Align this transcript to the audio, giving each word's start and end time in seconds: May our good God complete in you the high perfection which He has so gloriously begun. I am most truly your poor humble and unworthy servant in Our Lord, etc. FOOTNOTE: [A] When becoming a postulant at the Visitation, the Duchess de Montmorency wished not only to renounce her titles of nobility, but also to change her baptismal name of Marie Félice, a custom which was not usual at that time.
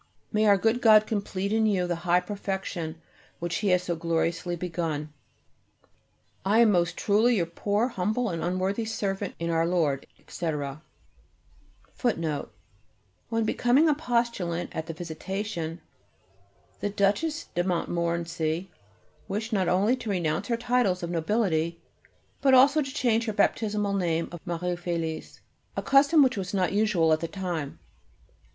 May 0.31 0.47
our 0.47 0.57
good 0.57 0.81
God 0.81 1.05
complete 1.05 1.53
in 1.53 1.67
you 1.67 1.85
the 1.85 1.97
high 2.09 2.21
perfection 2.21 2.99
which 3.37 3.57
He 3.57 3.67
has 3.67 3.83
so 3.83 3.95
gloriously 3.95 4.55
begun. 4.55 5.13
I 6.43 6.57
am 6.61 6.71
most 6.71 6.97
truly 6.97 7.35
your 7.35 7.45
poor 7.45 7.89
humble 7.89 8.27
and 8.31 8.43
unworthy 8.43 8.83
servant 8.85 9.35
in 9.37 9.51
Our 9.51 9.67
Lord, 9.67 10.07
etc. 10.19 10.81
FOOTNOTE: 11.93 12.45
[A] 12.49 12.51
When 13.29 13.45
becoming 13.45 13.87
a 13.87 13.93
postulant 13.93 14.71
at 14.75 14.87
the 14.87 14.95
Visitation, 14.95 15.81
the 16.79 16.89
Duchess 16.89 17.49
de 17.53 17.63
Montmorency 17.63 18.71
wished 19.27 19.53
not 19.53 19.67
only 19.69 19.95
to 19.97 20.09
renounce 20.09 20.47
her 20.47 20.57
titles 20.57 21.03
of 21.03 21.11
nobility, 21.11 21.79
but 22.41 22.55
also 22.55 22.81
to 22.81 22.91
change 22.91 23.25
her 23.27 23.33
baptismal 23.33 23.93
name 23.93 24.29
of 24.31 24.39
Marie 24.47 24.75
Félice, 24.75 25.41
a 25.77 25.83
custom 25.83 26.23
which 26.23 26.37
was 26.37 26.55
not 26.55 26.73
usual 26.73 27.13
at 27.13 27.19
that 27.19 27.33
time. 27.33 27.77